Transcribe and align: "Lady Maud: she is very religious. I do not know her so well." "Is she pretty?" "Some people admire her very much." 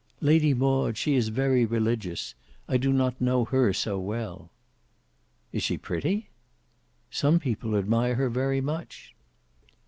"Lady 0.19 0.51
Maud: 0.51 0.97
she 0.97 1.13
is 1.13 1.27
very 1.29 1.63
religious. 1.63 2.33
I 2.67 2.77
do 2.77 2.91
not 2.91 3.21
know 3.21 3.45
her 3.45 3.71
so 3.71 3.99
well." 3.99 4.49
"Is 5.53 5.61
she 5.61 5.77
pretty?" 5.77 6.31
"Some 7.11 7.37
people 7.39 7.75
admire 7.75 8.15
her 8.15 8.29
very 8.31 8.61
much." 8.61 9.13